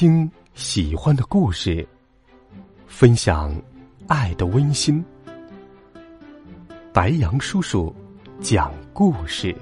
[0.00, 1.84] 听喜欢的故事，
[2.86, 3.52] 分享
[4.06, 5.04] 爱的温馨。
[6.92, 7.92] 白杨叔叔
[8.40, 9.52] 讲故事。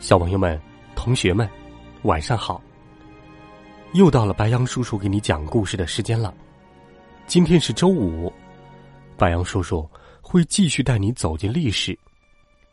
[0.00, 0.60] 小朋友们、
[0.96, 1.48] 同学们，
[2.02, 2.60] 晚上好！
[3.92, 6.34] 又到了白杨叔叔给你讲故事的时间了。
[7.28, 8.32] 今天是周五。
[9.16, 9.88] 白杨叔叔
[10.20, 11.96] 会继续带你走进历史，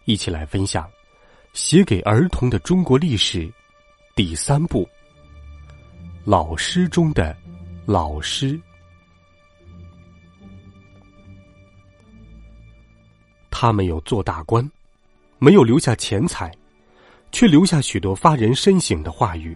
[0.06, 0.90] 一起来分享
[1.54, 3.52] 写给儿童的中国历史
[4.16, 4.84] 第三部
[6.26, 7.36] 《老师中的
[7.86, 8.54] 老师》。
[13.52, 14.68] 他没有做大官，
[15.38, 16.52] 没有留下钱财，
[17.32, 19.56] 却留下许多发人深省的话语。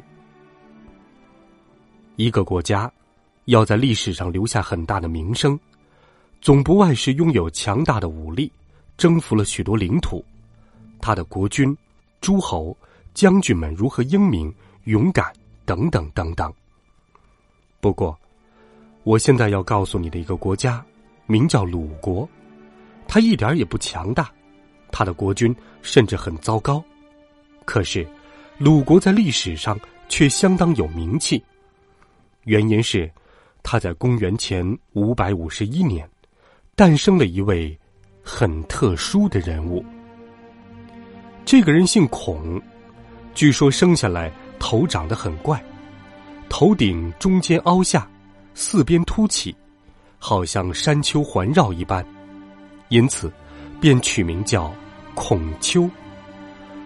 [2.16, 2.92] 一个国家
[3.46, 5.60] 要在历史上留下很大的名声。
[6.46, 8.52] 总不外是拥有强大的武力，
[8.98, 10.24] 征服了许多领土。
[11.02, 11.76] 他的国君、
[12.22, 12.78] 诸侯、
[13.16, 15.34] 将军们如何英明、勇敢，
[15.66, 16.54] 等等等等。
[17.82, 18.16] 不过，
[19.02, 20.86] 我现在要告诉你的一个国家，
[21.26, 22.30] 名叫鲁国，
[23.08, 24.32] 他一点也不强大，
[24.92, 26.80] 他的国君甚至很糟糕。
[27.66, 28.08] 可是，
[28.60, 31.44] 鲁国在历史上却相当有名气。
[32.44, 33.12] 原因是，
[33.64, 36.08] 他在公元前五百五十一年。
[36.78, 37.78] 诞生了一位
[38.22, 39.82] 很特殊的人物。
[41.46, 42.62] 这个人姓孔，
[43.34, 45.64] 据说生下来头长得很怪，
[46.50, 48.06] 头顶中间凹下，
[48.54, 49.56] 四边凸起，
[50.20, 52.06] 好像山丘环绕一般，
[52.90, 53.32] 因此
[53.80, 54.70] 便取名叫
[55.14, 55.90] 孔丘。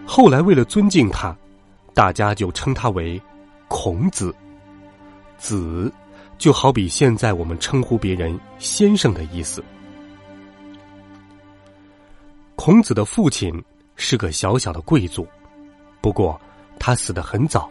[0.06, 1.36] 后来为了尊敬他，
[1.96, 3.20] 大家就称他为
[3.68, 4.36] 孔子。
[5.40, 5.92] 子
[6.38, 9.64] 就好比现在我们称呼别人先生的意思。
[12.70, 13.52] 孔子的父亲
[13.96, 15.28] 是个小小的贵族，
[16.02, 16.40] 不过
[16.78, 17.68] 他死得很早。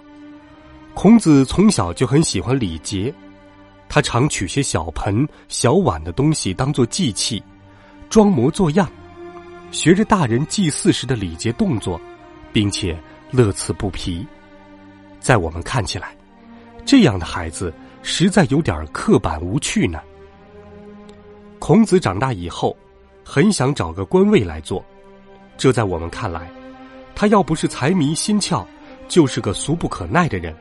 [0.93, 3.15] 孔子从小就很喜欢礼节，
[3.89, 7.41] 他常取些小盆、小碗的东西当做祭器，
[8.11, 8.91] 装模作样，
[9.71, 12.01] 学着大人祭祀时的礼节动作，
[12.53, 12.99] 并且
[13.31, 14.27] 乐此不疲。
[15.21, 16.17] 在我们看起来，
[16.85, 17.73] 这样的孩子
[18.03, 20.01] 实在有点刻板无趣呢。
[21.61, 22.77] 孔子长大以后。
[23.31, 24.83] 很想找个官位来做，
[25.59, 26.51] 这在我们看来，
[27.15, 28.65] 他要不是财迷心窍，
[29.07, 30.57] 就是个俗不可耐的人。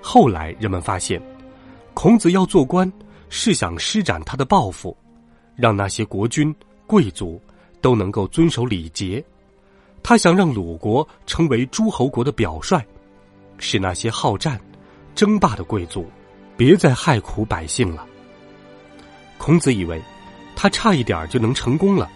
[0.00, 1.22] 后来人们发现，
[1.94, 2.92] 孔子要做官，
[3.28, 4.96] 是想施展他的抱负，
[5.54, 6.52] 让那些国君
[6.88, 7.40] 贵族
[7.80, 9.24] 都能够遵守礼节。
[10.02, 12.84] 他想让鲁国成为诸侯国的表率，
[13.58, 14.60] 使那些好战、
[15.14, 16.04] 争霸的贵族
[16.56, 18.04] 别再害苦百姓了。
[19.38, 20.02] 孔子以为。
[20.62, 22.06] 他差一点就能成功了，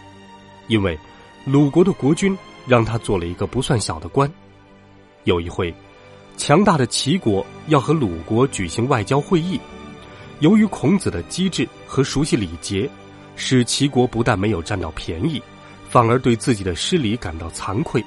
[0.67, 0.99] 因为
[1.47, 4.31] 鲁国的国君让他做了一个不算小的官。
[5.23, 5.75] 有一回，
[6.37, 9.59] 强大的齐国要和鲁国举行外交会议，
[10.41, 12.87] 由于孔子的机智和熟悉礼节，
[13.35, 15.41] 使齐国不但没有占到便宜，
[15.89, 18.05] 反而对自己的失礼感到惭愧，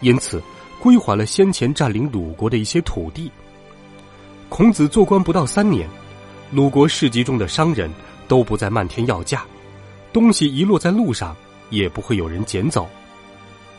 [0.00, 0.42] 因此
[0.80, 3.30] 归还了先前占领鲁国的一些土地。
[4.48, 5.86] 孔子做官不到三年，
[6.50, 7.90] 鲁国市集中的商人
[8.26, 9.44] 都不再漫天要价。
[10.14, 11.36] 东西遗落在路上，
[11.70, 12.88] 也不会有人捡走。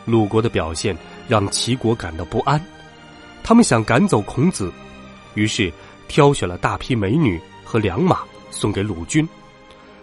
[0.04, 0.94] 鲁国的表现
[1.26, 2.62] 让齐国感到不安，
[3.42, 4.70] 他们想赶走孔子，
[5.32, 5.72] 于是
[6.08, 8.20] 挑选了大批美女和良马
[8.50, 9.26] 送给鲁军。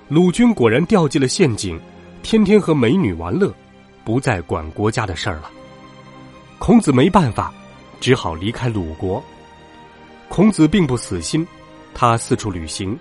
[0.10, 1.80] 鲁军果然掉进了陷阱，
[2.24, 3.54] 天天和美女玩乐，
[4.04, 5.52] 不再管国家的事儿了。
[6.58, 7.54] 孔子没办法，
[8.02, 9.24] 只好离开鲁国。
[10.30, 11.48] 孔子并不死心，
[11.94, 12.98] 他四处旅行，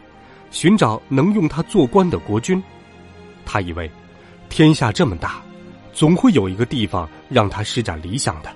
[0.50, 2.62] 寻找能用他做官的国君。
[3.52, 3.90] 他以为，
[4.48, 5.42] 天下这么大，
[5.92, 8.50] 总会有一个地方让他施展理想的。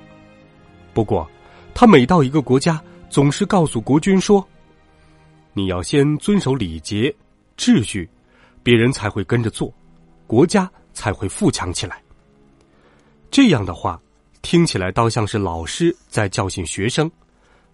[0.94, 1.30] 不过，
[1.74, 4.42] 他每到一个国家，总是告诉国君说
[5.52, 7.14] ：“你要先遵守礼节、
[7.58, 8.08] 秩序，
[8.62, 9.70] 别人才会跟着做，
[10.26, 12.02] 国家才会富强起来。”
[13.30, 14.00] 这样的话，
[14.40, 17.10] 听起来倒像是老师在教训学生，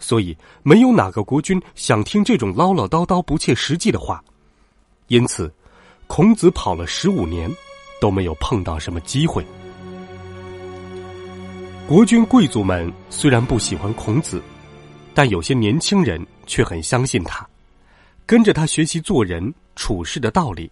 [0.00, 4.20] 所以没有哪个国君想听这种唠唠叨叨、不切实际的话。
[5.06, 5.48] 因此。
[6.14, 7.50] 孔子跑了十五年，
[7.98, 9.42] 都没有碰到什么机会。
[11.88, 14.42] 国君贵族们虽然不喜欢孔子，
[15.14, 17.48] 但有些年轻人却很相信他，
[18.26, 20.70] 跟着他学习做人处事的道理。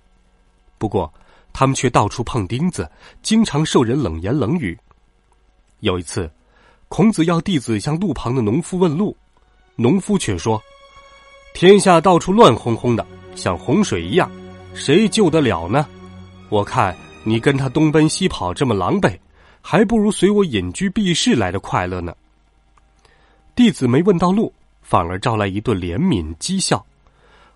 [0.76, 1.10] 不过，
[1.54, 2.86] 他们却到处碰钉子，
[3.22, 4.78] 经常受人冷言冷语。
[5.78, 6.30] 有一次，
[6.88, 9.16] 孔子要弟子向路旁的农夫问路，
[9.74, 10.62] 农夫却说
[11.56, 14.30] ：“天下到处乱哄哄的，像洪水一样。”
[14.74, 15.86] 谁救得了呢？
[16.48, 19.16] 我看你跟他东奔西跑这么狼狈，
[19.60, 22.14] 还不如随我隐居避世来的快乐呢。”
[23.54, 26.84] 弟子没问到路，反而招来一顿怜悯讥笑。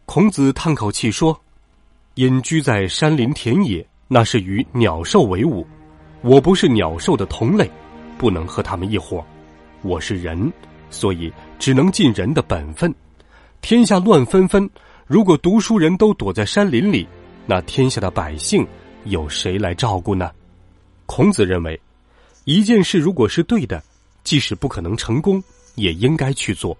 [0.04, 1.38] 孔子叹口气说
[2.16, 5.66] ：“隐居在山林田野，那是与鸟兽为伍。
[6.20, 7.70] 我不是鸟兽的同类，
[8.18, 9.24] 不能和他们一伙。
[9.80, 10.52] 我是人，
[10.90, 12.94] 所以只能尽人的本分。
[13.62, 14.68] 天下乱纷纷，
[15.06, 17.06] 如果读书人都躲在山林里。”
[17.46, 18.66] 那天下的百姓
[19.04, 20.30] 有谁来照顾呢？
[21.04, 21.78] 孔子认为，
[22.44, 23.82] 一件事如果是对的，
[24.22, 26.74] 即使不可能成功，也应该去做。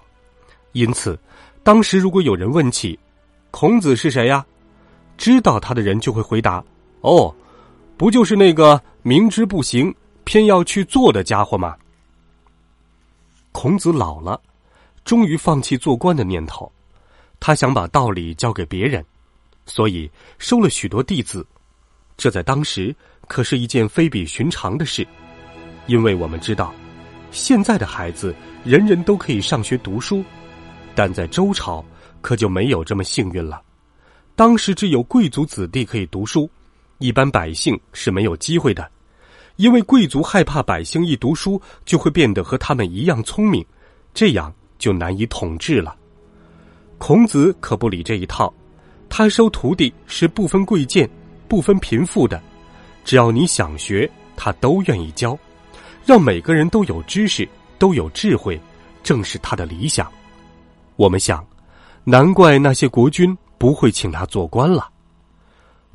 [0.73, 1.19] 因此，
[1.63, 2.99] 当时如果有人问起
[3.51, 4.43] 孔子是谁呀，
[5.19, 6.65] 知道他的人就会回答
[7.03, 7.35] ：“哦，
[7.99, 9.95] 不就是那个明知不行
[10.25, 11.77] 偏要去做的家伙吗？”
[13.53, 14.41] 孔子老了，
[15.05, 16.73] 终于放弃做官的念头，
[17.47, 19.05] 他想把道理教给别人。
[19.67, 21.47] 所以收了许多弟子，
[22.17, 22.97] 这在当时
[23.29, 25.07] 可是一件非比寻常的事，
[25.87, 26.73] 因为我们知道，
[27.31, 30.25] 现在的孩子人人都可以上学读书，
[30.95, 31.85] 但在周朝
[32.23, 33.61] 可就没有这么幸运了。
[34.35, 36.49] 当时只有贵族子弟可以读书，
[36.97, 38.91] 一般百姓是没有机会的，
[39.57, 43.63] 因为贵族害怕百姓一读书就会变得和他们一样聪明，
[44.15, 45.95] 这样就难以统治了。
[46.99, 48.53] 孔子可不理这一套。
[49.09, 51.09] 他收徒弟是不分贵贱、
[51.47, 52.43] 不分贫富的，
[53.05, 55.39] 只要你想学，他都愿意教，
[56.05, 57.49] 让每个人都有知识、
[57.79, 58.61] 都有智慧，
[59.05, 60.11] 正是他的理想。
[60.97, 61.47] 我们想，
[62.03, 64.89] 难怪那些国君不会请他做官了。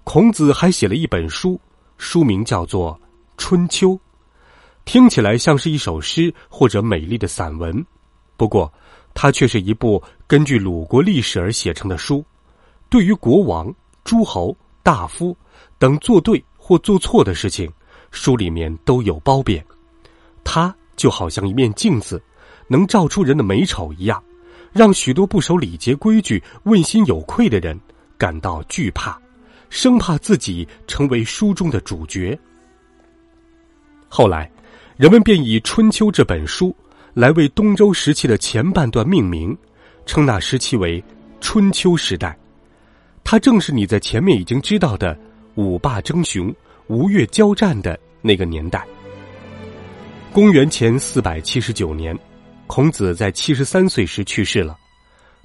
[0.06, 1.60] 孔子还写了一本书，
[1.98, 2.94] 书名叫做
[3.38, 3.90] 《春秋》，
[4.86, 7.86] 听起来像是一首诗或者美丽的散文，
[8.38, 8.72] 不过，
[9.14, 12.24] 它却是一部根据鲁国历史而写成的书。
[12.88, 13.74] 对于国王、
[14.04, 15.36] 诸侯、大夫
[15.80, 17.68] 等做对或做错的事情，
[18.12, 19.66] 书里面都有褒贬。
[20.44, 22.22] 它就好像一面镜子，
[22.68, 24.24] 能照出人的美丑一样，
[24.72, 27.80] 让许多不守礼节规矩、问心有愧的人
[28.16, 29.20] 感到惧怕，
[29.72, 32.40] 生怕自己成为书中的主角。
[34.08, 34.52] 后来，
[34.96, 36.76] 人们便以《春秋》这本书
[37.16, 39.58] 来为东周时期的前半段命名，
[40.10, 41.04] 称那时期为
[41.40, 42.36] 春秋时代。
[43.24, 45.16] 它正是你在前面已经知道的
[45.54, 46.52] 五霸争雄、
[46.88, 48.84] 吴越交战的那个年代。
[50.34, 52.18] 公元前四百七十九年，
[52.66, 54.76] 孔子在七十三岁时去世了。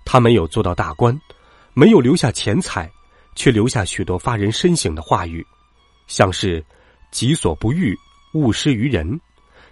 [0.02, 1.14] 他没有做到大官，
[1.74, 2.90] 没有留下钱财，
[3.34, 5.46] 却留下许多发人深省的话语，
[6.06, 6.64] 像是
[7.12, 7.94] “己所不欲，
[8.32, 9.20] 勿施于人”，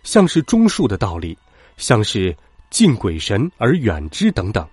[0.05, 1.37] 像是忠恕的道理，
[1.79, 2.37] 像是
[2.69, 4.69] 敬鬼神而远之等等。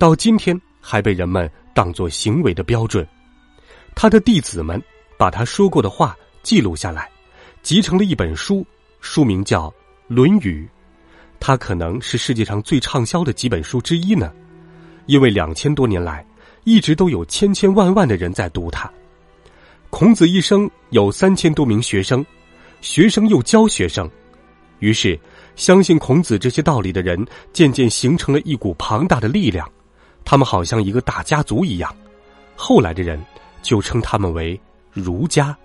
[0.00, 1.48] 到今天还被人们。
[1.72, 3.06] 当做行为的标准，
[3.94, 4.82] 他的弟子们
[5.16, 7.08] 把他说过的话记录下来，
[7.62, 8.66] 集成了一本书，
[9.00, 9.68] 书名叫
[10.08, 10.68] 《论语》。
[11.38, 14.32] 它可能是世界上最畅销的几本书之一呢，
[15.06, 16.26] 因为两千多年来
[16.64, 18.92] 一直都有千千万万的人在读它。
[19.88, 22.26] 孔子一生有三千多名学生，
[22.80, 24.10] 学生又教学生，
[24.80, 25.18] 于是
[25.54, 29.66] 相信孔子这些道理的人渐渐形成了一股庞大的力量。
[30.24, 31.94] 他们好像一个大家族一样，
[32.54, 33.20] 后来的人
[33.62, 34.58] 就称他们为
[34.92, 35.56] 儒家，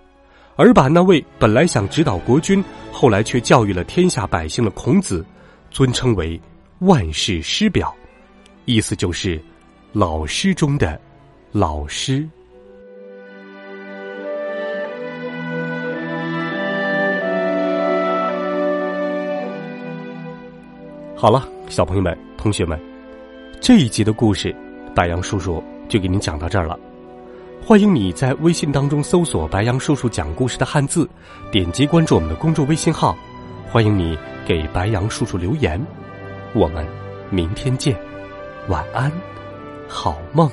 [0.55, 5.25] 而把那位本来想指导国君，后来却教育了天下百姓的孔子，
[5.69, 6.39] 尊称为
[6.79, 7.93] 万世师表，
[8.65, 9.39] 意思就是
[9.91, 10.99] 老师中的
[11.51, 12.27] 老师。
[21.15, 22.94] 好了，小朋友们、同学们。
[23.61, 24.55] 这一集的故事，
[24.93, 26.77] 白杨叔叔就给您讲到这儿了。
[27.63, 31.09] 欢迎你在微信当中搜索“白杨叔叔讲故事”的汉字，
[31.51, 33.17] 点击关注我们的公众微信号。
[33.71, 35.83] 欢迎你给白杨叔叔留言。
[36.53, 36.85] 我们
[37.31, 37.97] 明天见，
[38.67, 39.11] 晚安，
[39.87, 40.49] 好梦。